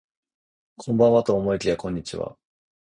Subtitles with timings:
[0.77, 2.35] こんばんはと思いきやこんにちは